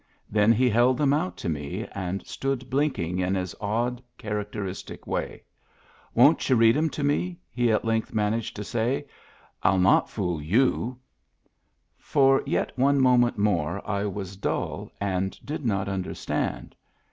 Then 0.31 0.51
he 0.51 0.67
held 0.67 0.97
them 0.97 1.13
out 1.13 1.37
to 1.37 1.47
me, 1.47 1.85
and 1.91 2.25
stood 2.25 2.71
blinking 2.71 3.19
in 3.19 3.35
his 3.35 3.53
odd, 3.61 4.01
characteristic 4.17 5.05
way." 5.05 5.43
Won't 6.15 6.49
y'u 6.49 6.55
read 6.55 6.75
*em 6.75 6.89
to 6.89 7.03
me?" 7.03 7.37
he 7.51 7.71
at 7.71 7.85
length 7.85 8.11
managed 8.11 8.55
to 8.55 8.63
say. 8.63 9.05
"I'll 9.61 9.77
not 9.77 10.07
ioolyou'^ 10.07 10.97
For 11.99 12.41
yet 12.47 12.75
one 12.79 12.99
moment 12.99 13.37
more 13.37 13.87
I 13.87 14.05
was 14.05 14.35
dull, 14.37 14.89
and 14.99 15.37
did 15.45 15.67
not 15.67 15.87
understand. 15.87 16.75